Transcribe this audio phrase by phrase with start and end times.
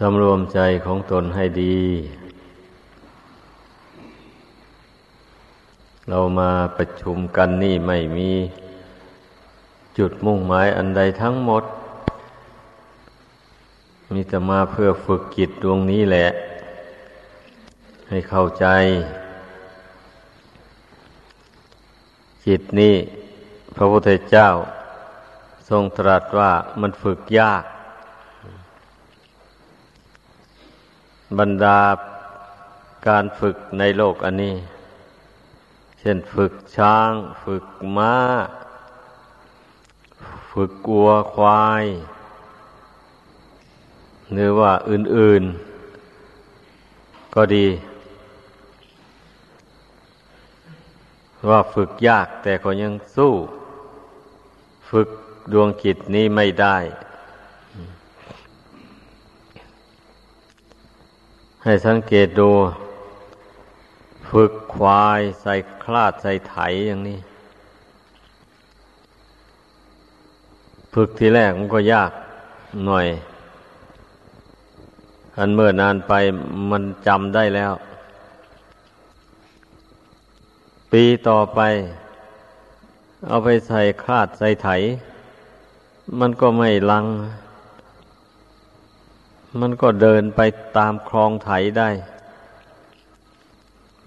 [0.00, 1.78] สำรวมใจของตนให้ดี
[6.08, 8.30] เรามาประชุมกันนี่ไม่มี
[9.98, 11.64] จุดมุ่งหมายอันใดทั้งหมด
[14.12, 16.28] มีแต่มาเพื่อฝึกจิตดวงนี้แหละ
[18.08, 18.66] ให้เข้าใจ
[22.46, 22.94] จิตนี้
[23.76, 24.48] พระพุทธเจ้า
[25.68, 27.64] ทรงตรัสว่ามันฝึกยาก
[31.38, 31.80] บรรดา
[33.08, 34.56] การฝึกในโลกอันนี้
[35.98, 37.12] เช่นฝึกช้าง
[37.44, 37.64] ฝึก
[37.96, 38.14] ม้า
[40.50, 41.84] ฝึกกัวควาย
[44.32, 45.42] หรือว่าอื่น
[46.24, 47.66] ๆ ก็ดี
[51.48, 53.32] ว่าฝึกยากแต่ก็ยังสู้
[54.90, 55.08] ฝึก
[55.52, 56.76] ดวงจิตนี้ไม่ได้
[61.68, 62.50] ให้สังเกตดู
[64.30, 66.56] ฝึกควายใส่คลาดใส่ไถ
[66.88, 67.18] อย่างนี้
[70.94, 72.10] ฝึกทีแรกมันก็ยาก
[72.86, 73.06] หน่อย
[75.36, 76.12] อันเมื่อนานไป
[76.70, 77.72] มันจำได้แล้ว
[80.92, 81.60] ปีต่อไป
[83.26, 84.68] เอาไปใส่คลาดใส่ไถ
[86.20, 87.06] มันก็ไม่ลัง
[89.60, 90.40] มันก็เดินไป
[90.76, 91.90] ตามคลองไถได้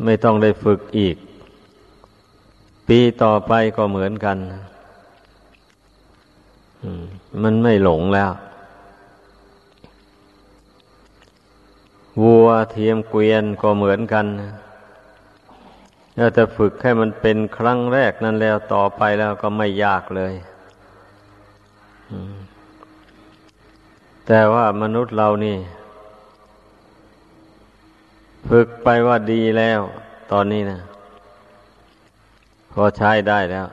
[0.03, 1.16] ไม่ต้องได้ฝึกอีก
[2.88, 4.38] ปีต่อไปก็เหมือนกัน
[7.44, 8.31] มันไม่หลงแล้ว
[12.22, 14.25] วัวเทียมเกวียนก็เหมือนกัน
[16.17, 20.33] ถ้าจะฝึกให้มันเป็นครั้งแรกนั่นแล้วต่อไปแล้วก็ไม่ยากเลย
[24.32, 25.58] แต่ว่ามนุษย์เรานี่
[28.50, 29.82] ฝึกไปว่าดีแล้ว
[30.32, 30.80] ตอนนี้นะ
[32.72, 33.68] พอใช้ได้แล้ว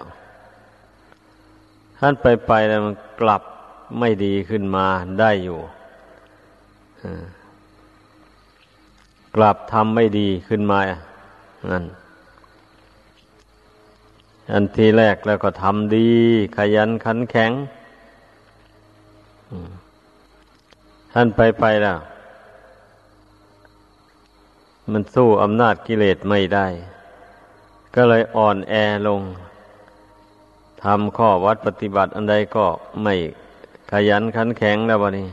[1.99, 3.43] ท่านไปไปแล้วมันกลับ
[3.99, 4.87] ไม่ดีขึ้นมา
[5.21, 5.59] ได้อยู่
[9.37, 10.79] กลับทำไม่ดีขึ้นมา
[11.71, 11.85] นั่น
[14.53, 16.09] อันทีแรกแล้วก็ทำดี
[16.57, 17.53] ขยันขันแข็ง
[21.19, 21.99] ท่านไปไปแล้ว
[24.93, 26.67] มันสู้อำนาจกิเลสไม่ได้
[27.95, 28.75] ก็เลยอ่อนแอ
[29.07, 29.23] ลง
[30.83, 32.67] ทำข้อวัดปฏิบัติอันใดก็
[33.03, 33.15] ไม่
[33.91, 35.29] ขยันขันแข็งแล้ววันนี้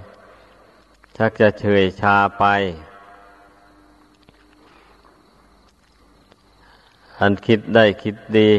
[1.17, 2.45] ชักจะเฉยชาไป
[7.19, 8.51] อันคิดได้คิดดี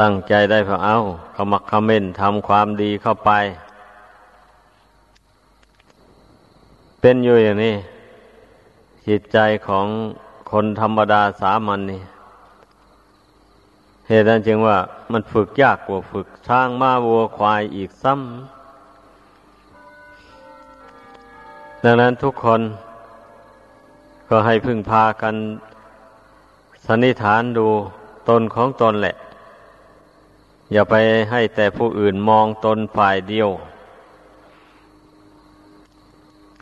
[0.00, 0.96] ตั้งใจได้พอเอา
[1.34, 3.32] ขมักขม้นทำความดีเข้าไป
[7.04, 7.74] เป็นอยู่อย่างนี้
[9.08, 9.86] จิตใจของ
[10.50, 12.00] คนธรรมดาสามัญนนี่
[14.08, 14.78] เหตุนั้นจึงว่า
[15.12, 18.22] มันฝึกยากกว่าฝึกช้างม้าวัวควายอีกซ้ำ
[21.84, 22.60] ดังนั้นทุกคน
[24.28, 25.34] ก็ให้พึ่งพากัน
[26.86, 27.66] สันนิฐานดู
[28.28, 29.14] ตนของตนแหละ
[30.72, 30.94] อย่าไป
[31.30, 33.50] ให้แต่ผู้อื่นมองตนฝ่ายเดียว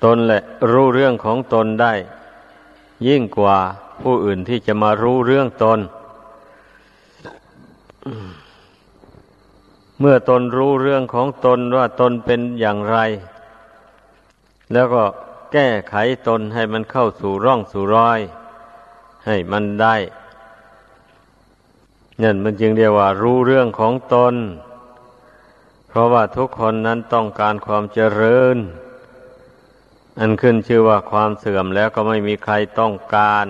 [0.05, 1.95] ตนแหละรู้เรื่องของตนได้
[3.07, 3.59] ยิ่งกว่า
[4.03, 5.79] ผู้อื่นที่จะมารู้เรื่องตน
[9.99, 12.97] เมื่อตนรู้เรื่องของตนว่าตนเป็นอย่างไร
[14.73, 15.05] แล้วก็
[15.53, 15.95] แก้ไข
[16.29, 18.21] ตนให้มันเข้าสู่ร่องสู่รอย
[19.27, 19.97] ให้มันได้
[22.23, 24.35] นั่นมันจึงเรียกว่ารู้เรื่องของตน
[25.89, 28.57] เพราะว่าทุกคนนั้นต้องการความเจริญ
[30.19, 33.47] อันขึ้นชื่อว่าความเสื่อมแล้วก็ไม่มีใครต้องการ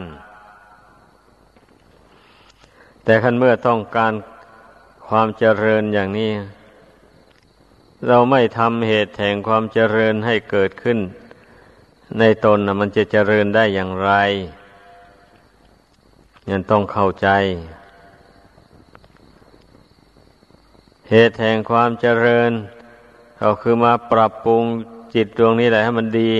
[3.05, 4.13] แต่คันเมื่อต้องการ
[5.09, 6.33] ความเจริญอย่างนี้
[8.09, 10.99] เราไม่ทำเหตุแห่งความเจริญให้เกิดขึ้น
[12.19, 14.13] ในตนนะมันจะเจริญได้อย่างไร
[16.51, 17.29] ยังต้องเข้าใจ
[21.11, 22.51] เหตุแห่งความเจริญ
[23.39, 24.65] เราคือมาปรับปรุง
[25.15, 26.33] จิตดวงนี้แหละให้มันดี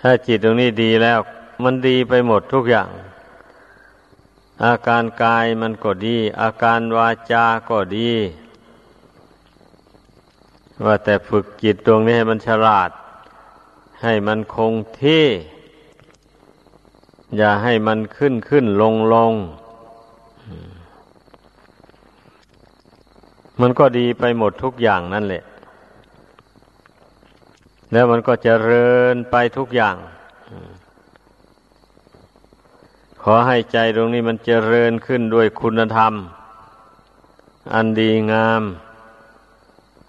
[0.00, 1.18] ถ้าจิตดวงนี้ดีแล้ว
[1.64, 2.90] มันดีไปหมดทุกอย่าง
[4.64, 8.10] อาการกายมันก็ดี อาการวาจาก็ดี
[10.84, 12.90] ว่าแต่ฝึกจิตตรงนี้ให้มันฉลาด
[14.02, 15.26] ให้มันคงที่
[17.36, 19.32] อย่าให้มันขึ้นขึ้นลงลง
[23.60, 25.42] มันก็ดีไปหมดทุกอย่างนั่นแหละ
[27.92, 29.96] แล้วมันก็จเจริญไปทุกอย่าง
[33.22, 36.12] ขอให้ใจตรงนี้มันเจริญขึ้นด้วยคุณธรรม
[37.74, 38.62] อันดีงาม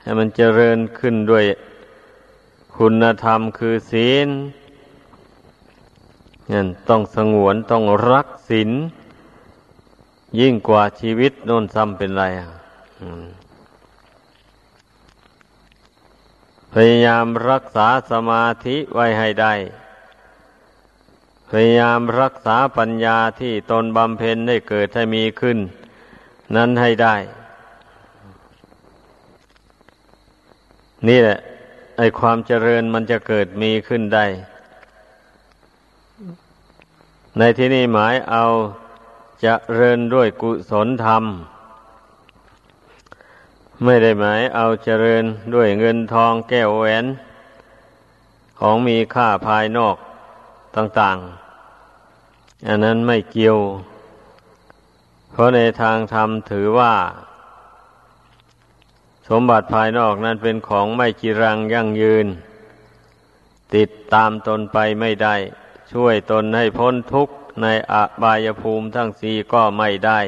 [0.01, 1.45] ให้มันเจริญขึ้นด้วย
[2.77, 4.29] คุณธรรมคือศีล
[6.51, 8.71] นั่นต้องสงวนต้องรักศีล
[10.39, 12.49] ยิ่งกว่าชีวิตโน่นซ้ำเป็นไรอะ
[16.73, 19.53] พยายามรักษาสมาธิไว้ให้ได้
[21.49, 25.57] พยายามรักษาปัญญาที่ตนบำเพ็ญได้เกิดให้มีขึ้น
[26.55, 27.15] นั้นให้ได้
[31.07, 31.39] นี่แหละ
[31.97, 34.25] ไอความเจริญมันจะเกิดมีขึ้นได้
[37.37, 38.43] ในที่นี้หมายเอา
[39.45, 41.23] จะเริญด้วยกุศลธรรม
[43.85, 45.23] ไม่ได้หมายเอาเจริญ
[45.53, 47.05] ด้วยเงินทองแก้วแหวน
[48.59, 49.95] ของมีค่าภายนอก
[50.75, 51.17] ต่าง
[51.93, 53.57] ๆ อันนั้นไม่เกี่ยว
[55.31, 56.93] เพราะในทางธรรมถือว่า
[59.29, 62.27] สมบัติภายนอกนั้นเป็นของไม่จีรังยั่งยืน
[63.75, 65.35] ติดตามตนไปไม่ได้
[65.91, 70.19] ช่วยตนให้พ้นทุกข์ในอบายภูมิทั้งสี่ก็ไม่ได้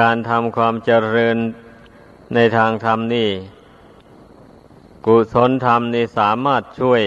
[0.00, 1.36] การทำความเจริญ
[2.34, 3.30] ในทางธรรมนี่
[5.06, 7.02] กุศลธรรมนี่สามารถช่วย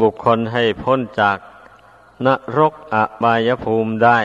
[0.00, 1.38] บุคคลให้พ้นจาก
[2.26, 4.18] นรกอบายภูมิได้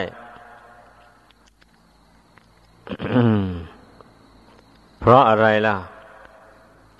[5.00, 5.76] เพราะอะไรล่ะ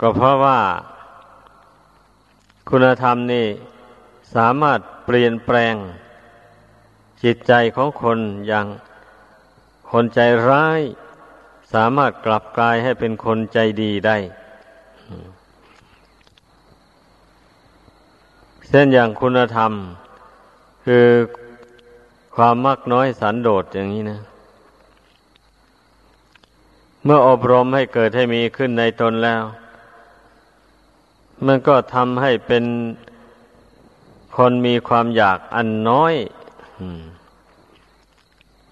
[0.00, 0.61] ก็เพราะว่า
[2.69, 3.47] คุณธรรมนี่
[4.35, 5.75] สามารถเปลี่ยนแปลง
[7.23, 8.19] จิตใจของคน
[8.49, 8.67] อย่าง
[9.92, 10.81] คนใจร้าย
[11.72, 14.16] สามารถกลับกลายให้เป็นคนใจดีได้
[18.69, 19.72] เช่นอย่างคุณธรรม
[20.84, 21.06] คือ
[22.37, 24.20] ความมักน้อยสันโดษอย่างนี้นะ
[27.04, 29.42] เมื่ออบรมให้เกิดให้มีขึ้นในตนแล้ว
[31.46, 32.64] มันก็ทำให้เป็น
[34.37, 36.14] คนมีความอยากอันน้อย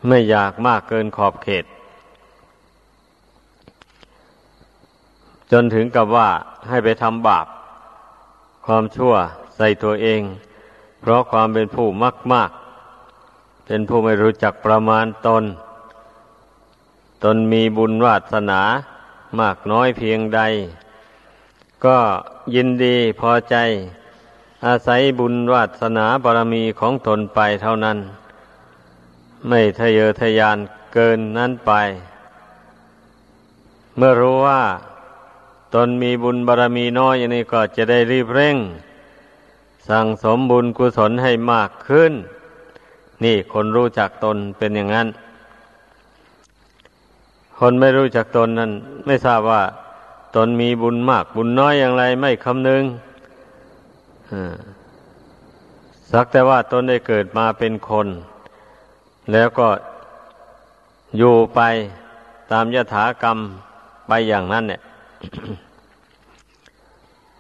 [0.07, 1.65] ไม่อยากมากเกินขอบเขต
[5.53, 6.29] จนถึงกับว่า
[6.69, 7.47] ให้ไปทำบาป
[8.67, 9.15] ความชั่ว
[9.57, 10.23] ใส่ตัวเอง
[11.01, 12.51] เพราะความเป็นผู้มากมาก
[13.67, 15.45] เป็นผู้ไม่รู้จักประมาณตน
[17.25, 18.61] ตนมีบุญวาสนา
[19.41, 20.41] มากน้อยเพียงใด
[21.85, 21.99] ก็
[22.55, 23.57] ยินดีพอใจ
[24.67, 27.99] อาศัยบุญวาสนาบารมีของตนไปเท่านั้น
[29.47, 30.59] ไม่ทะเยอทะยาน
[30.93, 31.73] เกินนั้นไป
[33.97, 34.63] เมื่อรู้ว่า
[35.75, 38.57] ตนมีบุญบารมีน้อยอย่างนี้ก็จะได้รีบเร่ง
[39.89, 42.13] สั่งสมบุญกุศลให้มากขึ้น
[43.25, 45.09] นี่คนรู้จักตนเป็นอย่างนั้น
[47.59, 48.73] คนไม่รู้จักตนนั้น
[49.07, 49.63] ไม่ทราบว่า
[50.37, 52.83] ตนมีบุญมากบุญน้อยอย่างไรไม่คำนึง
[56.13, 58.07] สักแต่ว่าตนได้เกิดมาเป็นคน
[59.33, 59.69] แล้วก็
[61.17, 61.61] อยู่ไป
[62.53, 63.39] ตามยถากรรม
[64.09, 64.81] ไปอย่างนั้นเนี่ย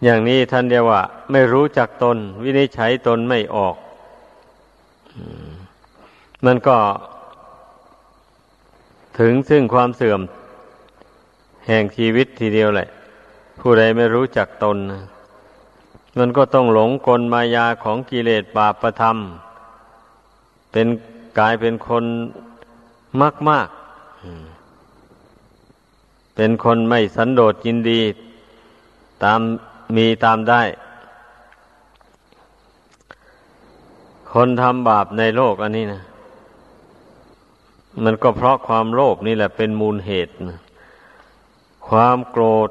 [0.04, 3.76] อย่างนี้ท่านเดียวว่า ไม่รู้จักตน วินิจฉัยตนไม่ออก
[6.44, 6.78] มันก็
[9.18, 10.20] ถึงซึ่งความเสื่อม
[11.66, 12.88] แห่งชีวิตทีเดียวแหละ
[13.60, 14.76] ผู้ใดไม่รู้จักตน
[16.18, 19.16] มันก็ต้องหลงกลมายาของกิเลสบาปประธรรม
[20.72, 20.86] เป็น
[21.38, 22.04] กลายเป็นคน
[23.22, 23.68] มากมาก
[26.36, 28.00] เป็นคนไม่สันโดษยินดี
[29.24, 29.40] ตาม
[29.96, 30.62] มีตามได้
[34.32, 36.02] คนทำบาปในโลกอันนี้นะ
[38.04, 40.60] มันก็เพราะความโลภนี่แหละเป็นมูลเหตุนะ
[41.88, 42.70] ความโกรธ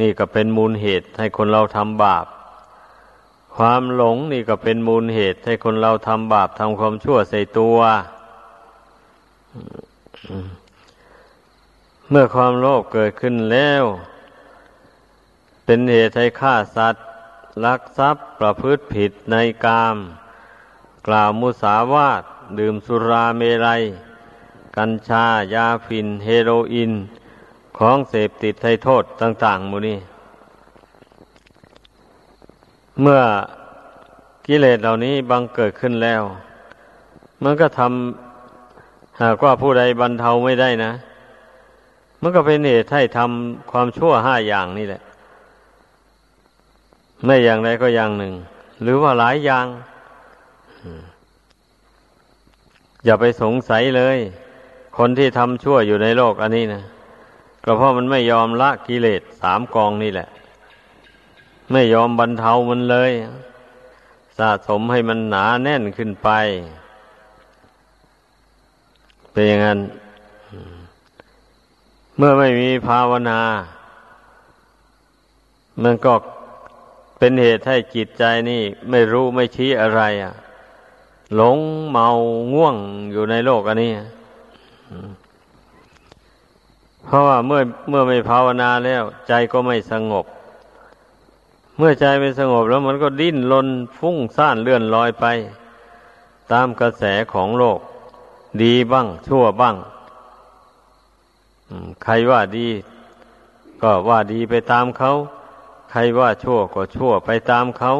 [0.00, 2.26] นี่ก็เป็นมูลเหตุให้คนเราทำบาป
[3.56, 7.78] ความหลงนี่ก็เป็นมูลเหตุให้คนเราทำบาปทำความชั่วใส่ตัว
[12.10, 13.84] เมื่อความโลภเกิดขึ้นแล้ว
[15.64, 17.04] เป็นเหตุให้ฆ่าสัตว์
[17.64, 19.96] ลักทรัพย์ประพฤติผิดในกาม
[21.06, 22.22] กล่าวมุสาวาท
[22.58, 23.82] ดื่มสุราเมรัย
[24.76, 26.92] กัญชายาฝิ่นเฮโรอีน
[27.78, 29.98] ของเสพติดให้โทษต่าง ๆมูนี่
[33.02, 33.22] เมื่อ
[34.46, 36.22] กิเลสเหล่านี้บังเกิดขึ้นแล้ว
[37.44, 40.92] มันก็ทำหากว่าผู้ใดบรรเทาไม่ได้นะ
[42.22, 45.02] มันก็เป็นเหตุให้ทำความชั่วห้าอย่างนี่แหละ
[47.24, 48.34] ไม่อย่างใดก็อย่างหนึ่ง
[48.82, 49.66] หรือว่าหลายอย่าง
[53.04, 54.18] อย่าไปสงสัยเลย
[54.98, 56.82] คนที่ทำชั่วอยู่ในโลกอันนี้นะ
[57.64, 60.28] ก็เพราะมันไม่ยอมละกิเลสสามกองนี่แหละ
[61.70, 63.12] ไม่ยอมบรรเทามันเลย
[64.38, 66.28] สะสมให้มันหนาแน่นขึ้นไป
[69.32, 69.78] เป็นอย่างนั้น
[72.16, 73.40] เมื่อไม่มีภาวนา
[75.82, 76.14] มันก็
[77.18, 80.34] เป็นเหตุให้จิตใจนี่ ไม่รู้ไม่ชี้อะไรอะ
[81.34, 81.58] หลง
[81.90, 82.08] เมา
[82.52, 82.76] ง่วง
[83.12, 83.92] อยู่ในโลกอันนี้
[87.04, 90.26] เพราะว่าเมื่อเมื่อไม่ภาวนาแล้ว ใจก็ไม่สงบ
[91.82, 93.68] เมื่อใจไม่สงบแล้วมันก็ดิ้นรน
[93.98, 95.26] ฟุ้งซ่านเลื่อนลอยไป
[96.52, 97.78] ตามกระแสของโลก
[98.62, 99.76] ดีบ้าง ชั่วบ้าง
[102.04, 102.68] ใครว่าดี
[103.82, 105.10] ก็ว่าดีไปตามเขา
[105.90, 107.92] ใครว่าชั่วก็ชั่วไปตามเขา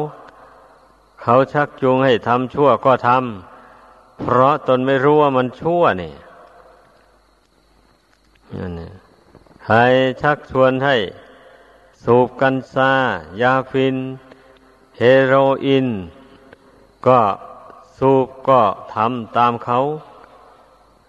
[1.21, 6.13] เขาชักจูงให้ทำชั่วก็ทำเพราะตนไม่รู้ว่ามันชั่วนี่
[8.57, 8.73] นั่น
[9.63, 9.77] ใคร
[10.21, 10.95] ชักชวนให้
[12.03, 12.91] สูบกัญชา
[13.41, 13.97] ยาฟิน
[14.97, 15.33] เฮโร
[15.65, 15.87] อีน
[17.07, 17.21] ก็
[17.97, 18.61] สูบก็
[18.93, 19.77] ทำตามเขา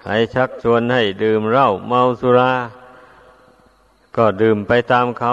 [0.00, 2.52] ใครชักชวนให้ดื่มเหล้าเมาสุรา
[4.16, 5.32] ก็ดื่มไปตามเขา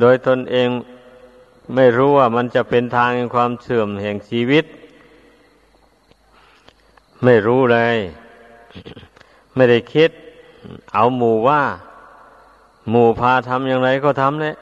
[0.00, 0.68] โดยตนเอง
[1.74, 4.64] ไม่รู้ว่ามันจะเป็นทางแห่งความเสื่อมแห่งชีวิต
[7.24, 7.96] ไม่รู้เลย
[9.54, 10.10] ไม่ได้คิด
[10.94, 11.62] เอาหมู่ว่า
[12.90, 14.54] หมู่พาทำอย่างไรก็ทำเลย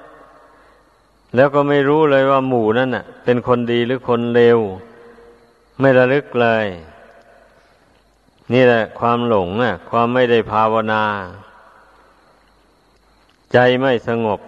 [1.34, 4.58] แล้วก็ไม่รู้เลยว่าหมู่นั่นน่ะ เป็นคนดีหรือคนเลว
[5.80, 6.66] ไม่ระลึกเลย
[8.52, 11.04] นี่แหละ ความหลงน่ะ ความไม่ได้ภาวนา
[13.52, 14.40] ใจไม่สงบ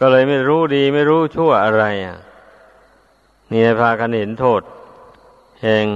[0.00, 2.18] ก็เลยไม่รู้ดีไม่รู้ชั่วอะไรอะ
[3.50, 4.62] นี่พากันเห็นโทษ
[5.62, 5.86] แห่ง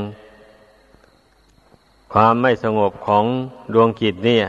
[2.12, 3.24] ความไม่สงบของ
[3.74, 4.44] ดวงจิตเนี่ย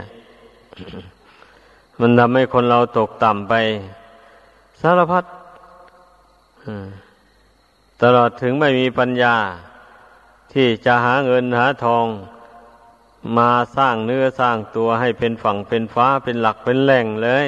[1.99, 3.53] มันทำให้คนเราตกต่ำไป
[4.81, 5.25] สารพัด
[8.01, 9.35] ตลอดถึงไม่มีปัญญา
[10.53, 12.05] ที่จะหาเงินหาทอง
[13.37, 17.47] มาสร้างเนื้อสร้างตัวให้เป็นฝั่งเป็นฟ้าเป็นหลักเป็นแหล่งเลย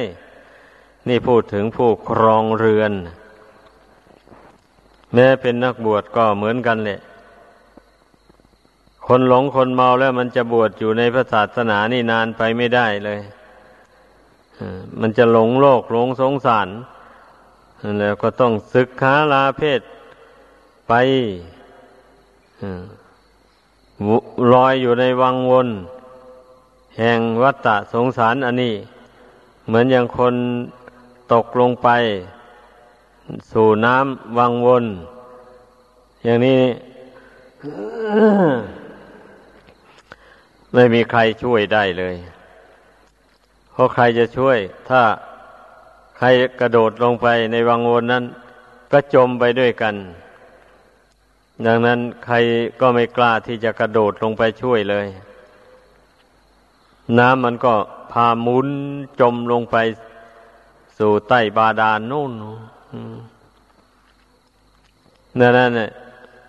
[1.07, 2.93] นี่พูดถึงผู้ครองเรือน
[5.13, 6.99] แม้เป็นนักบวชก็เหมือนกันแหละ
[9.07, 13.19] คนหลงคนเมาแล้วมันจะบวชอยู่ในพระศาสนานี่นานไปไม่ได้เลย
[14.99, 16.67] มันจะหลงโลกหลงสงสาร
[17.99, 19.81] แล้วก็ต้องศึกขาลาเพศ
[20.87, 20.93] ไป
[24.53, 25.67] ลอยอยู่ในวังวน
[26.97, 28.75] แห่งวัฏฏะสงสารอันนี้
[29.67, 30.35] เหมือนอย่างคน
[31.33, 31.89] ตกลงไป
[33.51, 34.85] สู่น้ำวังวน
[36.23, 36.61] อย่างนี้
[40.73, 42.15] ไม่มีใครช่วยได้เลย
[43.77, 44.57] เพราะใครจะช่วย
[44.89, 45.01] ถ้า
[46.17, 46.27] ใคร
[46.59, 48.23] กระโดดลงไปในวังวนนั้น
[48.91, 49.95] ก็จมไปด้วยกัน
[51.65, 52.35] ดังนั้นใคร
[52.81, 55.07] ก็ไม่กล้าที่จะกระโดดลงไปช่วยเลย
[57.17, 57.73] น้ำมันก็
[58.11, 58.67] พาหมุน
[59.19, 59.75] จมลงไป
[60.97, 62.31] สู่ใต้บาดาลนู่น
[65.39, 65.89] นั่นนั่นเนี่ย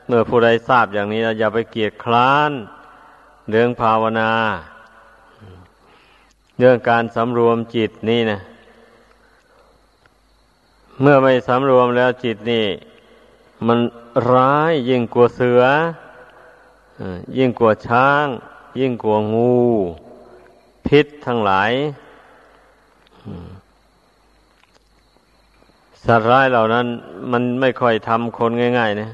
[0.06, 2.52] เมื่อผู้ใดทราบอย่างนี้อย่าไปเกียดคร้าน
[3.50, 4.30] เรื่องภาวนา
[6.60, 8.38] เรื่องการสำรวมจิตนี่นะ
[11.00, 12.66] เมื่อไม่สำรวมแล้วจิตนี่
[13.66, 13.78] มัน
[14.32, 15.62] ร้ายยิ่งกว่าเสือ
[17.38, 18.26] ยิ่งกว่าช้าง
[18.80, 19.56] ยิ่งกว่างู
[20.86, 21.72] พิษทั้งหลาย
[26.04, 26.86] สัตว์ร้ายเหล่านั้น
[27.32, 29.08] มันไม่ค่อยทำคนง่ายๆนะ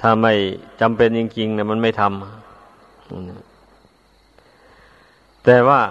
[0.00, 0.32] ถ้าไม่
[0.80, 3.51] จำเป็นจริงๆนะมันไม่ทำ
[5.44, 5.82] แต่ว่า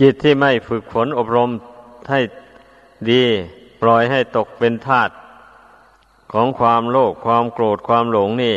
[0.00, 1.50] จิตที่ไม่ฝึกฝนอบรม
[2.10, 2.20] ให้
[3.10, 3.24] ดี
[3.80, 5.10] ปล่อยให้ตกเป็นทาต
[6.32, 8.56] ของความโลภความโกรธความหลงนี่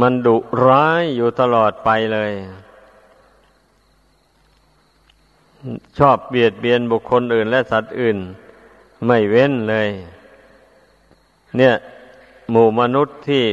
[0.00, 2.32] มันดุร้ายอยู่ตลอดไปเลย
[5.98, 8.18] ชอบเบียดเบียนบุคคลอื่นและสัตว์อื่น
[9.06, 9.88] ไม่เว้นเลย
[11.56, 11.74] เนี่ย
[12.50, 13.44] หมู่มนุษย์ที่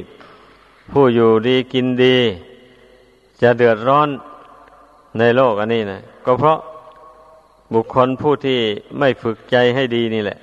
[0.91, 2.17] ผู้อยู่ดีกินดี
[3.41, 4.10] จะเดือดร้อน
[5.20, 6.60] ในโลกอันนี้นะก็เพราะ
[7.74, 8.60] บุคคลผู้ที่
[9.00, 10.39] ไม่ฝึกใจให้ดีนี่แหละ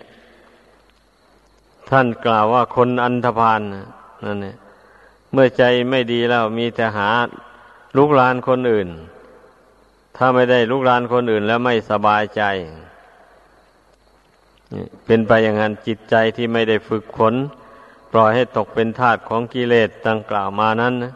[1.91, 3.61] ท่านกล่าวว่าคนอันธพาล
[4.25, 4.57] นั่นเนี่ย
[5.33, 7.11] เมื่อใจไม่ดีแล้วมีแต่หา
[7.97, 8.89] ลุกลานคนอื่น
[10.17, 12.43] ถ้าไม่ได้ลุกรานคนอื่นแล้วไม่สบายใจ
[15.07, 17.35] เป็นไปอย่างนั้นจิตใจที่ไม่ได้ฝึกฝน
[18.13, 21.13] ปล่อยให้ตกเป็นทาสของกิเลสดังกล่าวมานั้นนะ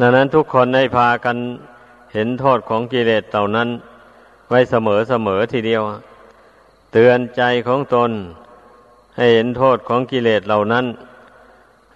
[0.00, 1.36] ดังนั้นทุกคนได้พากัน
[2.12, 3.68] เห็นโทษของกิเลสเหล่านั้น
[4.50, 5.82] ไว้เสมอเสมอทีเดียว
[6.92, 8.10] เตือนใจของตน
[9.16, 10.86] ให้เห็นโทษของกิเลสเหล่านั้น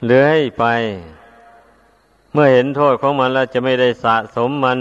[0.07, 0.65] เลื้อยไป
[2.33, 4.81] เมื่อเห็นโทษของมันแล้วจะไม่ได้สะสมมัน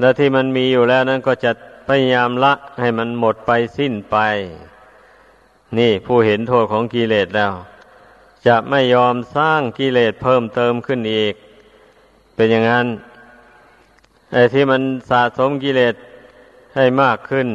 [0.00, 1.52] และที่มันมีอยู่แล้วนั้นก็จะ
[1.88, 4.16] พยายามละให้มันหมดไปสิ้นไป
[5.78, 7.52] นี่ผู้เห็นโทษของกิเลสแล้ว
[8.46, 11.34] จะไม่ยอมสร้างกิเลสเพิ่มเติมขึ้นอีก
[12.34, 12.86] เป็นอย่างนั้น
[14.32, 15.94] ไอ้ที่มันสะสมกิเลส
[16.74, 17.48] ให้มากขึ้น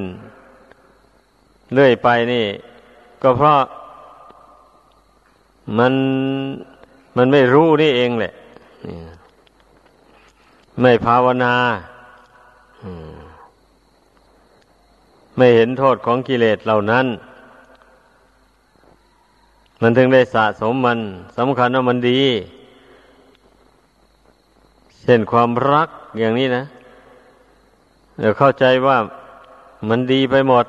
[1.73, 2.45] เรื่อยไปนี่
[3.21, 3.61] ก็เพราะ
[5.77, 5.93] มัน
[7.17, 8.33] มันไม่รู้นี่เองแหละ
[10.81, 11.55] ไม่ภาวนา
[15.37, 17.05] ไม่เห็นโทษของกิเลสเหล่านั้น
[19.81, 20.99] มันถึงได้สะสมมัน
[21.37, 22.21] สำคัญว่ามันดี
[25.09, 26.63] เช่นความรักอย่างนี้นะ
[28.19, 28.97] เดี๋ยวเข้าใจว่า
[29.89, 30.65] มันดีไปหมด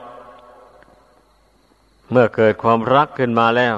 [2.10, 3.76] เมื่อเกิดความรักขึ้นมาแล้ว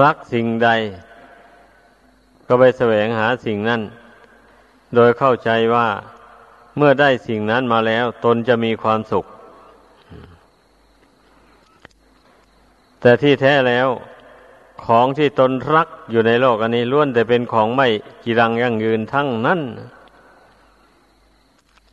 [0.00, 0.70] รักสิ่งใด
[2.46, 3.80] ก็ไปแสวงหาสิ่งนั้น
[4.94, 5.88] โดยเข้าใจว่า
[6.76, 9.24] เมื่อได้สิ่งนั้นมาแล้ว ตนจะมีความสุข
[13.00, 13.88] แต่ที่แท้แล้ว
[14.84, 17.88] ของที่ตนรักอยู่ในโลกอันนี้ล้วนแต่เป็นของไม่
[18.22, 19.60] กีรังยั่งยืนทั้งนั้น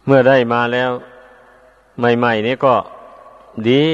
[0.06, 0.92] เมื่อได้มาแล้ว
[2.00, 2.76] ใหม่ๆนี้ก็
[3.70, 3.86] ดี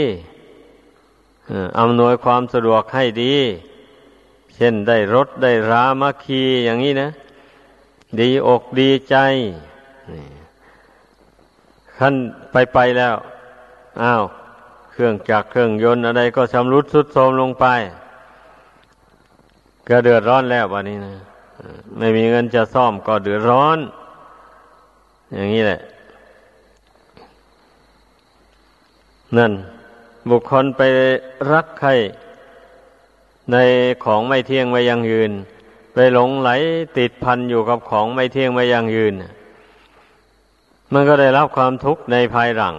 [1.80, 3.36] อำนวยความสะดวกให้ดี
[4.56, 7.10] เช่นได้รถได้รามาคีอย่างนี้นะ
[8.20, 9.16] ดีอกดีใจ
[11.98, 12.14] ขั้น
[12.52, 13.16] ไปไปแล้ว
[14.02, 14.24] อ้าว
[14.92, 17.66] เครื่องจักรเครื่องยนต์อะไรก็ชำรุดสุดโทรมลงไป
[19.90, 21.14] ก็เดือดร้อนแล้ววันนี้นะ
[21.98, 23.78] ไม่มีเงินจะซ่อมก็เดือดร้อน
[25.34, 25.82] อย่างนี้แหละ
[29.38, 29.52] นั่น
[30.30, 30.82] บุคคลไป
[31.52, 31.90] รักใคร
[33.52, 33.58] ใน
[34.04, 35.32] ของไม่เที่ยงไม่ยังยืน
[35.94, 36.50] ไปหลงไหล
[36.98, 39.14] ติดพันอยู่กับของไม่เที่ยงไม่ยังยืน
[40.94, 42.76] มันก็ได้รับความทุกข์ในภายหลัง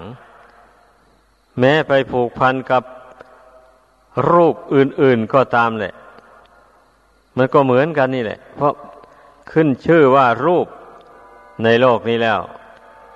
[1.58, 2.82] แม้ไปผูกพันกับ
[4.30, 5.94] รูปอื่น ๆก็ตามแหละ
[7.42, 8.74] มันก็เหมือนกันนี่แหละ เพราะ
[9.50, 10.66] ขึ้นชื่อว่ารูป
[11.64, 12.40] ในโลกนี้แล้ว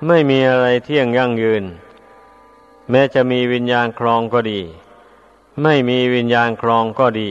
[0.07, 1.65] ไม่มีอะไรเที่ยงยั่งยืน
[2.91, 4.61] แม้จะมีวิญญาณครองก็ดี
[5.63, 7.31] ไม่มีวิญญาณครองก็ดี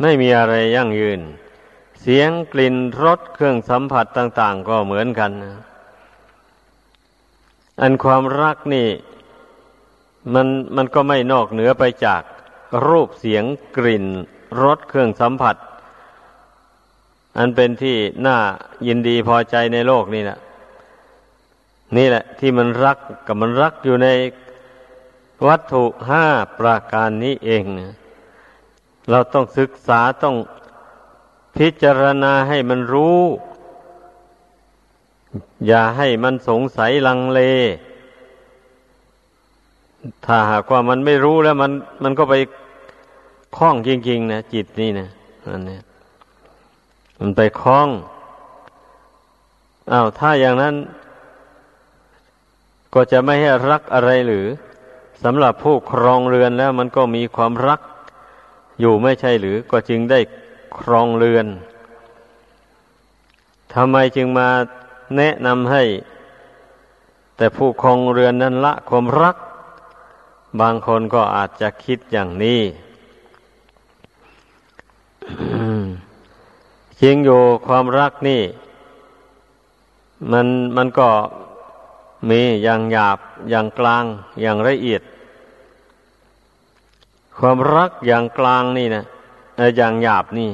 [0.00, 1.20] ไม่มีอะไรยั่งยืน
[2.00, 5.56] เสียงกลิ่นรสเครื่องสัมผัสต่าง ๆ ก็เหมือนกันนะ
[7.80, 8.88] อันความรักนี่
[10.34, 12.22] มันมันก็ไม่นอกเหนือไปจาก
[12.86, 13.44] รูปเสียง
[13.76, 14.06] กลิ่น
[14.62, 15.56] รสเครื่องสัมผัส
[17.38, 18.36] อันเป็นที่น่า
[18.86, 20.38] ยินดีพอใจในโลกนี่นะ
[21.96, 24.08] นี่แหละ ที่มันรักกับมันรักอยู่ใน
[25.46, 26.24] วัตถุห้า
[26.58, 27.94] ประการนี้เองนะ
[29.10, 30.36] เราต้องศึกษาต้อง
[31.56, 33.20] พิจารณาให้มันรู้
[35.66, 37.40] อย่าให้มันสงสัยลังเล
[40.24, 42.34] ถ้าหากว่ามันไม่รู้แล้วมันมันก็ไป
[43.56, 45.08] คล้องจริงๆนะจิตนี่นะ
[45.46, 45.78] อันนี้
[47.18, 47.88] มันไปคล้อง
[49.92, 50.74] อา้าวถ้าอย่างนั้น
[52.94, 54.46] ก็จะไม่ให้รักอะไรหรือ
[55.22, 57.80] สำหรับผู้ครองเรือนแล้วมันก็มีความรัก
[58.80, 60.20] อยู่ไม่ใช่หรือ ก็จึงได้
[60.78, 61.46] ครองเรือน
[63.74, 64.48] ทำไมจึงมา
[65.16, 65.84] แนะนำให้
[67.36, 69.36] แต่ผู้คองเรือนนั้นละความรัก
[70.60, 72.60] บางคนก็อาจจะคิดอย่างนี้
[77.00, 78.42] จริงอยู่ความรักนี่
[80.32, 81.08] มันมันก็
[82.30, 83.18] มีอย่างหยาบ
[83.50, 84.04] อย่างกลาง
[84.40, 85.02] อย่างละเอียด
[87.38, 89.04] ความรักอย่างกลางนี่นะ
[89.76, 90.50] อย่างหยาบนี่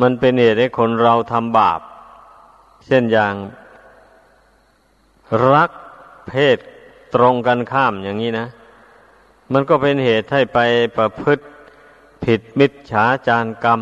[0.00, 1.80] มันเป็นเหตุให้คนเราทำบาป
[2.86, 3.34] เช่นอย่าง
[5.52, 5.70] รัก
[6.28, 6.58] เพศ
[7.14, 8.46] ตรงกันข้ามอย่างนี้นะ
[9.52, 10.58] มันก็เป็นเหตุให้ไป
[10.96, 11.42] ประพฤติ
[12.24, 13.80] ผิดมิจฉาจารกรรม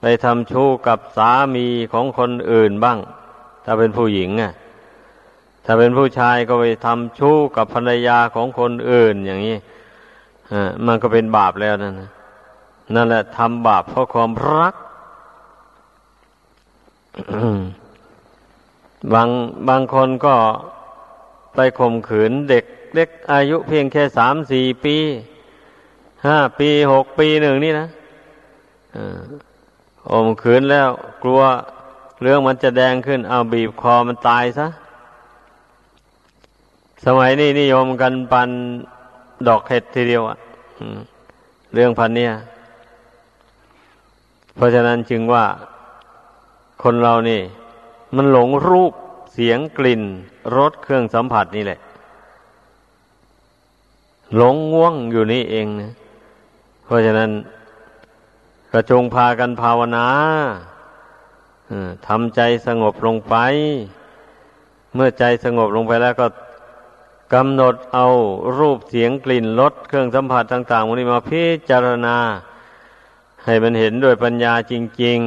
[0.00, 2.98] ไปทำชู้กับสามีของคนอื่นบ้าง
[3.64, 4.52] ถ้าเป็นผู้หญิงอะ
[5.64, 9.56] ถ้าเป็นผู้ชายก็ไปทำชู้กับภรรยาของคนอื่นอย่างนี้
[10.52, 11.94] อ่ามันก็เป็นบาปแล้วนั่น
[12.94, 14.74] นั่นแหละทำบาปเพราะความรัก
[19.12, 19.28] บาง
[19.68, 20.34] บางคนก็
[21.54, 22.64] ไปข่มขืนเด็ก
[22.94, 24.96] เล็กอายุเพียงแค่สามสี่ปี
[26.28, 27.86] ห้าปีหกปีหนึ่งนี่นะ
[30.10, 30.88] ข่มขืนแล้ว
[31.22, 31.40] กลัว
[32.22, 34.66] เรื่องมันจะแดงขึ้น เอาบีบคอมันตายซะ
[37.04, 38.50] สมัยนี้นิยมกันปัน
[39.46, 40.36] ดอกเห็ดทีเดียวอะ่ะ
[41.74, 42.32] เรื่องพันเนี่ย
[44.54, 45.44] เพราะฉะนั้นจึงว่า
[46.82, 47.40] คนเรานี่
[48.16, 48.92] มันหลงรูป
[49.32, 50.02] เสียงกลิ่น
[50.56, 51.80] รสเครื่องสัมผัสนี่แหละ
[54.36, 55.92] หลงง่วงอยู่นี่เองนะ
[56.86, 57.30] เพราะฉะนั้น
[58.72, 60.06] กระจงพากันภาวนา
[62.06, 63.34] ทำใจสงบลงไป
[64.94, 66.26] เมื่อใจสงบลงไปแล้วก็
[67.34, 68.06] กำหนดเอา
[68.58, 72.16] รูปเสียงกลิ่นรสเครื่องสัมผัสต่างๆวันนี้มาพิจารณา
[73.44, 74.72] ให้มันเห็นด้วยปัญญาจ
[75.02, 75.20] ริง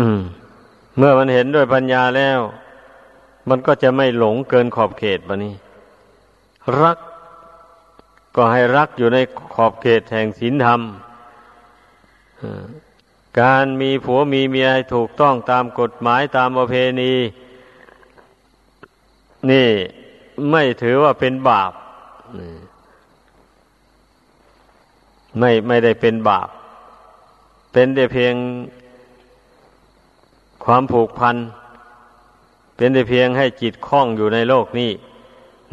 [0.00, 2.40] ๆ เมื่อมันเห็นด้วยปัญญาแล้ว
[3.48, 5.54] มันก็จะไม่หลงเกินขอบเขตบะนี้
[6.82, 6.98] รัก
[8.34, 9.18] ก็ให้รักอยู่ใน
[9.54, 10.80] ขอบเขตแห่งศีลธรรม
[13.40, 17.12] การมีผัวมีเมียถูกต้องตามกฎหมายตามประเพณี
[19.50, 19.68] นี่
[20.50, 21.72] ไม่ถือว่าเป็นบาป
[25.38, 26.48] ไม่ไม่ได้เป็นบาป
[27.72, 28.34] เป็นแต่เพียง
[30.64, 31.36] ความผูกพัน
[32.76, 34.90] เป็นแต่เพียงให้จิตคล้องอยู่ในโลกนี้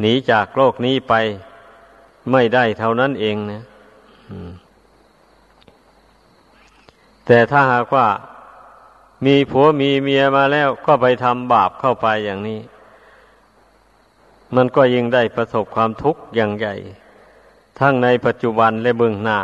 [0.00, 1.14] หนีจากโลกนี้ไป
[2.32, 3.62] ไม่ได้เท่านั้นเองนะ
[7.26, 8.06] แต่ถ้าหากว่า
[9.26, 12.60] มีผัวมีเมียมาแล้วก็ไปทำบาปเข้าไปอย่างนี้
[14.56, 16.74] มันก็ยิ่งได้ประสบความทุกข์อย่างใหญ่
[17.78, 19.38] ทั้งในปัจจุบันและเบื้องหน้า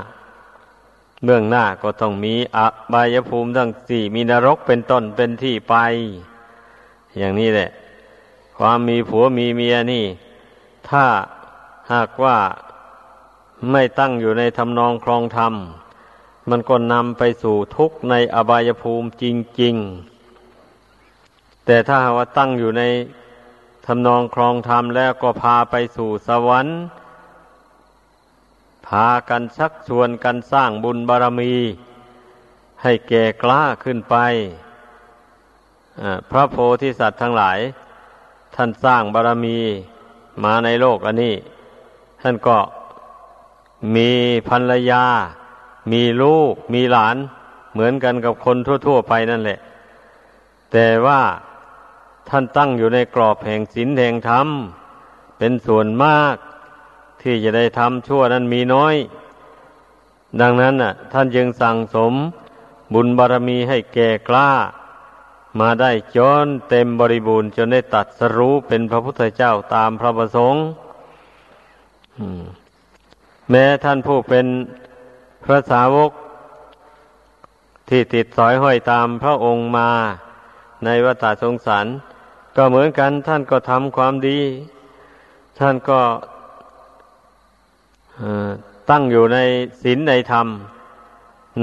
[1.25, 2.59] เบื้องหน้าก็ต้องมีอ
[2.93, 5.75] บายภูมิทั้งสี่มีนรกเป็นต้นเป็นที่ไป
[7.19, 7.71] อย่างนี้แหละ
[8.59, 10.05] ความมีผัวมีเมียนี่
[10.89, 11.05] ถ้า
[11.93, 12.37] หากว่า
[13.71, 15.55] ไม่ตั้งอยู่ในทำนองครองธรรม
[16.51, 19.25] มันก็นำไปสู่ทุกข์ในอบายภูมิจ
[19.61, 19.75] ริง
[20.51, 22.83] ๆ แต่ถ้าว่าตั้งอยู่ใน
[23.87, 26.77] ทำนองครองธรรมแล้วก็พาไปสู่สวรรค์
[28.87, 31.55] พากันชักชวนกันสร้างบุญบารมี
[32.83, 34.17] ให้แก่กล้าขึ้นไป
[36.31, 37.59] พระโพธิสัตว์ทั้งหลาย
[38.55, 39.59] ท่านสร้างบารมี
[40.45, 41.35] มาในโลกอันนี้
[42.23, 42.57] ท่านก็
[43.95, 44.11] มี
[44.49, 45.05] ภรรยา
[45.93, 47.17] มีลูก มีหลาน
[47.73, 49.59] เหมือนกันกับคนทั่ว ๆ ไปนั่นแหละ
[50.73, 51.21] แต่ว่า
[52.29, 54.49] ท่านตั้งอยู่ในกรอบแห่งศีลแห่งธรรม
[55.39, 56.35] เป็นส่วนมาก
[57.23, 58.95] ที่จะได้ทำชั่วนั้นมีน้อย
[60.41, 62.13] ดังนั้นน่ะ ท่านจึงสั่งสม
[62.95, 64.51] บุญบารรมีให้แก่กล้า
[65.61, 70.63] มาได้จนเต็มบริบูรณ์จนได้ตัดสรู้เป็นพระพุทธเจ้าตามพระประสงค์
[73.51, 74.47] แม้ท่านผู้เป็น
[75.45, 76.11] พระสาวก
[77.89, 79.91] ที่ติดสอยห้อยตามพระองค์มา
[80.85, 81.87] ในวัฏสงสาร
[82.57, 84.39] ก็เหมือนกันท่านก็ทำความดี
[85.59, 86.01] ท่านก็
[88.91, 89.39] ตั้งอยู่ใน
[89.83, 90.47] ศีลในธรรม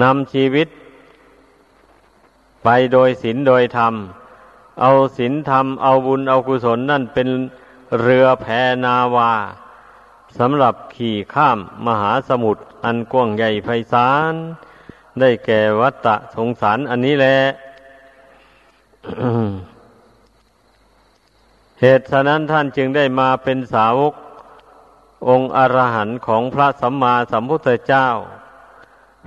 [0.02, 0.68] นำชีวิต
[2.64, 3.94] ไปโดยศีลโดยธรรม
[4.82, 7.28] เอาศีลธรรม เอาบุญเอากุศลนั่นเป็น
[8.02, 8.46] เรือแพ
[8.86, 9.32] นาวา
[10.38, 14.34] สำหรับขี่ข้ามมหาสมุทรอันกว้างใหญ่ไพศาล
[15.20, 17.38] ได้แก่วัตตะสงสารอันนี้แหละ
[21.82, 24.14] เหตุฉะนั้นท่านจึงได้มาเป็นสาวก
[25.30, 28.08] องค์อรหันต์ของพระสัมมาสัมพุทธเจ้า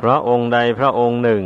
[0.00, 1.44] พระองค์ใดพระองค์หนึ่ง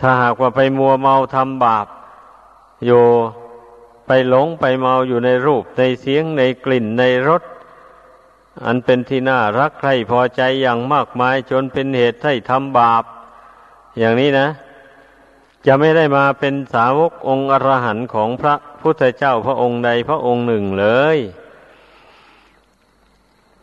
[0.00, 1.86] ถ้าหากว่าไปมัวเมาทำบาป
[2.86, 2.90] โย
[4.28, 7.42] หลงไปเมาอยู่ในรูปในเสียงในกลิ่นในรส
[8.64, 13.04] อันเป็นที่น่ารักใครพอใจอย่างมากมายจนเป็นเหตุให้ทำบาป
[13.98, 14.48] อย่างนี้นะ
[15.66, 21.18] จะไม่ได้มาเป็นสาวกองค์อรหันต์ของพระพุทธเจ้าพระองค์ใดพระองค์หนึ่งเลย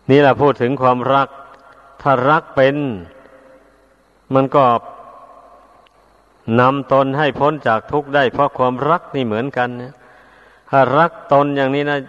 [0.10, 1.30] นี่แหละพูดถึงความรัก
[2.02, 2.76] ถ้ารักเป็น
[4.34, 4.64] มันก็
[6.60, 9.94] นำตนให้พ้นจากทุกข์ได้เพราะความรักนี่เหมือนกันนะ
[10.70, 12.00] ถ้ารักตนอย่างนี้นะ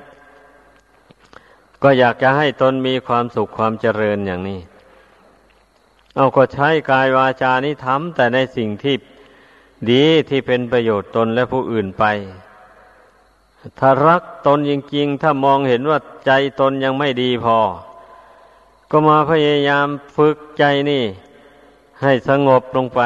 [1.83, 4.61] ก็อยากจะให้ตนมีความสุขความเจริญอย่างนี้
[6.17, 8.95] เอาก็ใช้กายวาจานี้ทำแต่ในสิ่งที่
[9.91, 12.05] ดีที่เป็นประโยชน์ตนและผู้อื่นไป
[13.79, 17.59] ถ้ารักตนจริงๆ ถ้ามองเห็นว่าใจตนยังไม่ดีพอ
[18.91, 21.05] ก็มาพยายามฝึกใจนี่
[22.03, 23.01] ให้สงบลงไป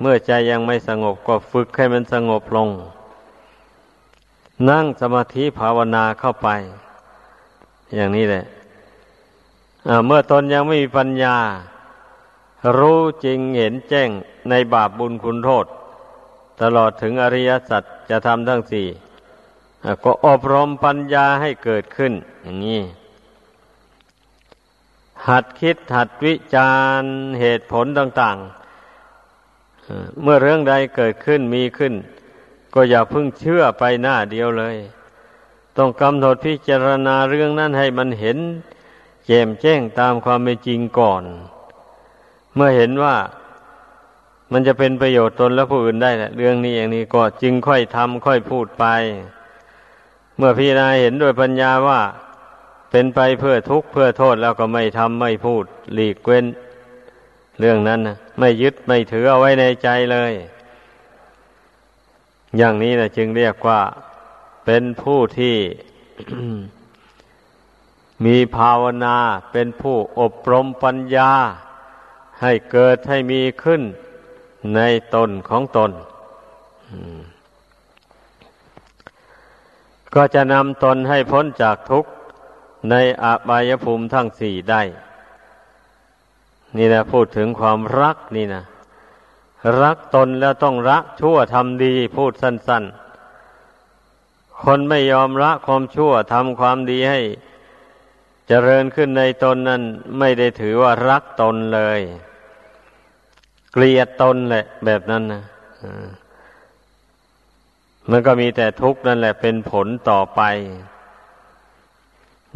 [0.00, 2.68] เมื่อใจยังไม่สงบก็ฝึกให้มันสงบลง
[4.70, 6.48] นั่งสมาธิภาวนาเข้าไป
[7.94, 8.44] อย่างนี้แหละ
[10.06, 11.36] เมื่อตนยังไม่มีปัญญา
[12.78, 14.10] รู้จริงเห็นแจ้ง
[14.50, 15.66] ในบาปบุญคุณโทษ
[16.60, 18.86] ตลอดถึงอริยสัจจะทำทั้งสี่
[20.04, 22.80] ก็อบรมปัญญาให้เกิดขึ้น อย่างนี้
[25.28, 27.02] หัดคิดหัดวิจาร
[27.40, 28.36] เหตุผลต่าง
[29.34, 31.94] ๆ เมื่อเรื่องใดเกิดขึ้นมีขึ้น
[32.74, 34.76] ก็อย่าพึ่งเชื่อไปหน้าเดียวเลย
[35.76, 38.38] ต้องกำหนดพิจารณาเรื่องนั้นให้มันเห็น
[39.26, 41.22] แจ่มแจ้งตามความเป็นจริงก่อน
[42.54, 43.16] เมื่อเห็นว่า
[44.52, 48.84] มันจะเป็นประโยชน์ตนและผู้อื่นได้แหละเรื่องนี้อย่างนี้ก็จึงค่อยทำค่อยพูดไป
[50.36, 52.00] เมื่อพี่นายเห็นด้วยปัญญาว่า
[52.90, 56.46] เป็นไปเพื่อทุกข์เพื่อโทษแล้วก็ไม่ทำไม่พูด หลีกเว้น
[57.60, 60.32] เรื่องนั้นนะไม่ยึดไม่ถือเอาไว้ในใจเลย
[62.56, 63.80] อย่างนี้นะจึงเรียกว่า
[64.64, 65.56] เป็นผู้ที่
[68.24, 69.16] มีภาวนา
[69.52, 71.32] เป็นผู้อบรมปัญญา
[72.40, 73.82] ให้เกิดให้มีขึ้น
[74.74, 74.80] ใน
[75.14, 75.90] ตนของตน
[80.14, 82.10] ก็จะนำตนให้พ้นจากทุกข์
[82.90, 84.82] ในอบายภูมิทั้งสี่ได้
[86.76, 88.62] นี่นะพูดถึงความรักนี่นะ
[89.82, 92.84] รักตนแล้วต้องรักชั่วทำดีพูดสั้น
[93.72, 97.20] ๆ คนไม่ยอมละความชั่วทำความดีให้
[98.48, 99.82] เจริญขึ้นในตนนั้น
[100.18, 102.00] ไม่ได้ถือว่ารักตนเลย
[103.72, 105.42] เกลียดตนแหละ แบบนั้นนะ
[108.10, 110.40] มันก็มีแต่ทุกข์นั่นแหละเป็นผลต่อไป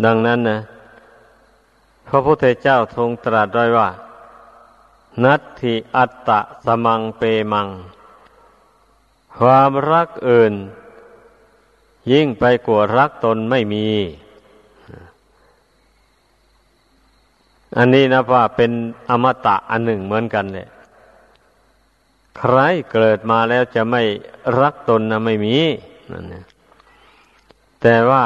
[0.04, 0.60] ดังนั้นนะ
[2.08, 3.88] พระพุทธเจ้าทรงตรัสไว้ว่า
[5.24, 7.22] นัตถิอัตตะสมังเป
[7.52, 7.68] มัง
[9.36, 10.54] ความรักอื่น
[12.12, 13.88] ยิ่งไปกว่ารักตนไม่มี
[17.76, 18.70] อันนี้นะว่าเป็น
[19.10, 20.68] อมตะอันหนึ่งเหมือนกันเลย
[22.38, 22.56] ใคร
[22.92, 24.02] เกิดมาแล้วจะไม่
[24.60, 25.56] รักตนนะไม่มี
[26.12, 26.44] นั่นนะ
[27.82, 28.24] แต่ว่า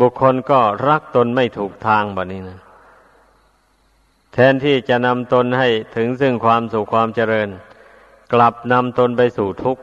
[0.00, 2.58] บุคคลก็รักตนไม่ถูกทางแบบนี้นะ
[4.32, 7.48] แทนที่จะนำตนให้ถึงซึ่งความสุขความเจริญ
[8.32, 9.82] กลับนำตนไปสู่ทุกข์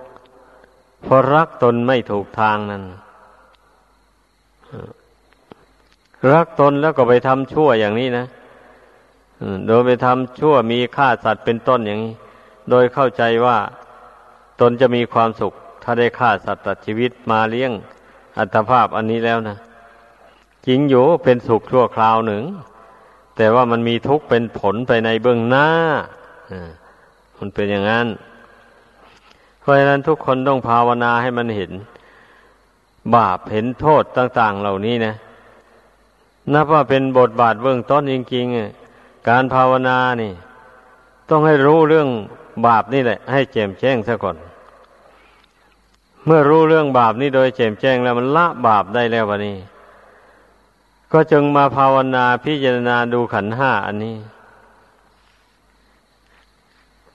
[1.04, 2.84] เพราะรักตนไม่ถูกทางนั้น
[6.32, 8.26] รักตนแล้วก็ไปทำชั่วอย่างนี้นะ
[9.68, 12.16] โดยไปทำชั่วมีฆ่าสัตว์เป็นต้นอย่างนี้
[12.70, 13.58] โดยเข้าใจว่า
[14.60, 15.54] ตนจะมีความสุข
[15.84, 17.72] ถ้าได้ฆ่าสัตว์ตัดชีวิตมาเลี้ยง
[18.38, 19.58] อัตภาพอันนี้แล้วนะ
[20.68, 22.44] จริงอยู่เป็นสุขชั่วคราวหนึ่ง
[23.36, 25.68] แต่ว่ามันมีทุกข์เป็นผลไปในเบื้องหน้า
[27.40, 28.08] มันเป็นอย่างนั้น
[29.60, 31.72] เพราะฉะนั้นทุกคนต้องภาวนาให้มันเห็น
[33.16, 35.14] บาปเห็นโทษต่าง ๆ เหล่านี้นะ
[36.54, 40.34] นับว่าเป็นบทบาทเบื้องต้นจริงๆการภาวนานี่
[41.30, 42.10] ต้องให้รู้เรื่อง
[42.68, 44.38] บาปนี่แหละ ให้แจ่มแจ้งซะก่อน
[46.26, 49.56] เมื่อรู้เรื่องบาปนี่โดยแจ่มแจ้งแล้วมันละบาปได้แล้ววันนี้
[51.18, 54.18] ก็จึงมาภาวนาพิจารณาดูขันห้าอันนี้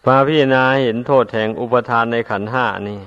[0.07, 3.01] มาพิจารณาเห็นโทษแห่งอุปทานในขันห้านี้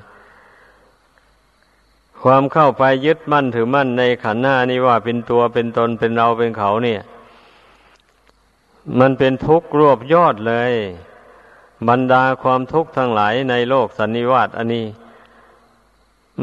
[2.21, 7.01] ความเข้าไปยึดมั่นถือมั่นในขันหน้านี้ว่าเป็นตัวเป็นตนเป็นเราเป็นเขาเนี่ย
[8.99, 10.73] มันเป็นทุกข์รวบยอดเลย
[11.89, 14.85] บรรดาความทุกข์ทั้งหลายในโลกสันนิวาตอันนี้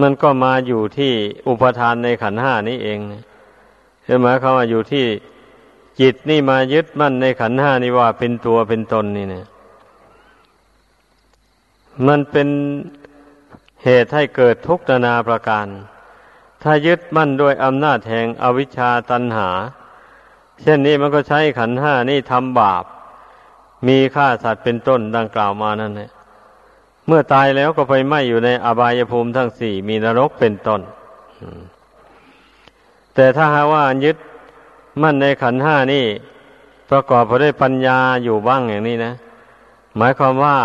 [0.00, 1.12] มันก็มาอยู่ที่
[1.48, 5.06] อุปทานในขันห้านี้เองใช่ไหมเขามาอยู่ที่
[6.00, 9.46] จิตนี่มายึดมั่นในขันห้านี้ว่าเป็นตัวเป็นตนนี่เนี่ย
[12.06, 12.48] มันเป็น
[13.84, 15.66] เหตุให้เกิดทุกข์นานาประการ
[16.62, 19.48] ถ้ายึดมั่นด้วยอำนาจแห่งอวิชชาตันหา
[20.62, 22.84] เช่นนี้มันก็ใช้ขันห้านี่ทำบาป
[23.88, 26.10] มีฆ่าสัตว์เป็นต้นดังกล่าวมานั่นแหละ
[27.06, 30.80] เมื่อตายแล้วก็ไปไหมอยู่ในอบายภูมิทั้งสี่มีนรกเป็นต้น
[33.14, 34.16] แต่ถ้าหาว่ายึด
[35.02, 36.06] มั่นในขันห้านี่
[36.90, 39.12] ประกอบไปด้วยปัญญาอยู่บ้างอย่างนี้นะ
[39.96, 40.56] หมายความว่า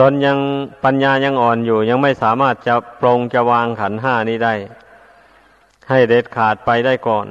[0.00, 0.38] ตนยัง
[0.84, 4.54] ปัญญายังอ่อนอยู่ ยังไม่สามารถจะปรงจะวางขันห้านี้ได้
[5.90, 7.26] ให้เด็ดขาดไปได้ก่อน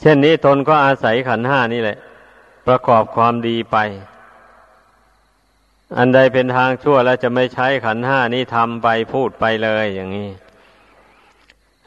[0.00, 1.98] เช่นนี้ตนก็อาศัยขันห้านี่แหละ
[2.66, 3.76] ประกอบความดีไป
[5.98, 10.28] อันใดเป็นทางชั่วแล้วจะไม่ใช้ขันห้านี้ทำไปพูดไปเลยอย่างนี้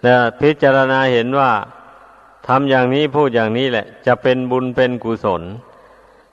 [0.03, 1.51] แล้วพิจารณาเห็นว่า
[2.47, 5.43] ทำอย่างนี้พูดอย่างนี้แหละ จะเป็นบุญเป็นกุศล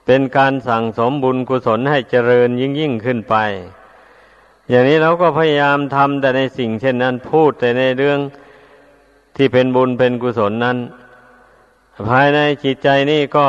[0.07, 3.35] เป็นการสั่งสมบุญกุศลให้เจริญยิ่งยิ่งขึ้นไป
[4.69, 8.19] อย่างนี้เราก็พยายามทำแต่ในสิ่งเช่นนั้นพูดแต่ในเรื่อง
[9.37, 10.79] ที่เป็นบุญเป็นกุศลนั้น
[12.09, 13.47] ภายในจิตใจนี่ก็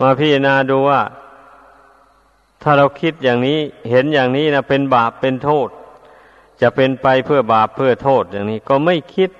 [0.00, 1.00] มาพิจารณาดูว่า
[2.62, 3.58] ถ้าเราคิดอย่างนี้
[3.90, 5.68] เห็นอย่างนี้นะเป็นบาปเป็นโทษ
[6.62, 9.30] จะเป็นไปเพื่อบาปเพื่อโทษอย่างนี้ ก็ไม่คิด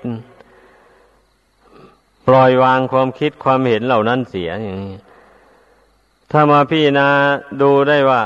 [2.27, 4.97] ปล่อยวางความคิดความเห็นเหล่านั้นเสียอย่างนี้
[6.31, 7.07] ถ้ามาพิจารณา
[7.61, 8.21] ดูได้ว่า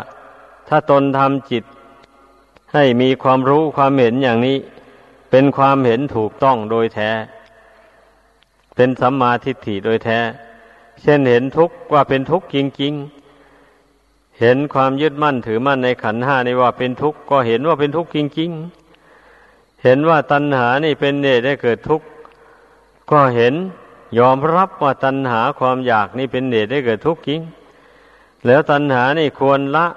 [0.67, 1.63] ถ้าตนทำจิต
[2.73, 4.57] ให้มีความรู้ความเห็นอย่างนี้
[5.31, 7.11] เป็นความเห็นถูกต้องโดยแท้
[8.75, 10.19] เป็นสัมมาทิฏฐิโดยแท้
[11.01, 13.17] เช่นเห็นทุกข์ว่าเป็นทุกข์จริง ๆ
[14.39, 18.76] เห็นความยึดมั่นถือมั่นในขันห้านี่ว่าเป็นทุกข์ก็เห็นว่าเป็นทุกข์จริงๆ
[19.83, 22.07] เห็นว่าตัณหานี่เป็นเหตุให้เกิดทุกข์
[23.11, 23.53] ก็เห็น
[24.19, 27.41] ยอมรับว่าตัณหาความอยากนี่เป็นเหตุให้เกิดทุกข์จริง
[28.45, 29.87] แล้วตัณหานี่ควรละ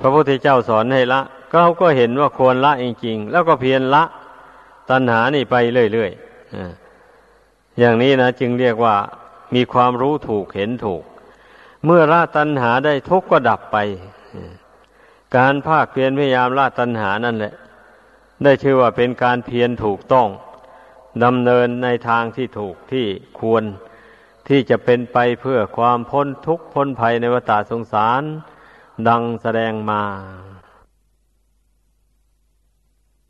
[0.00, 1.20] พระพุทธเจ้าสอนให้ละ
[1.52, 4.02] เราก็เห็นว่าควรละจริงๆ แล้วก็เพียรละ
[4.90, 5.54] ตัณหานี่ไป
[5.92, 8.96] เรื่อยๆอย่างนี้นะจึงเรียกว่า
[9.54, 11.02] มีความรู้ถูกเห็นถูก
[11.84, 13.76] เมื่อละตัณหาได้ทุกข์ก็ดับไป
[15.36, 17.54] การภาคเพียรพยายามละตัณหานั่นแหละ
[18.44, 20.28] ได้ชื่อว่าเป็นการเพียรถูกต้อง
[21.24, 23.06] ดำเนินในทางที่ถูกที่
[23.40, 23.64] ควร
[24.48, 28.22] ที่จะเป็นไปเพื่อความพ้นทุกข์พ้นภัยในวตาสงสาร
[29.08, 30.02] ดังแสดงมา